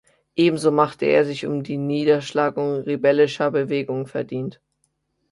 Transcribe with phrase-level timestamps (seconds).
[0.35, 4.59] Ebenso machte er sich um die Niederschlagung rebellischer Bewegungen verdient.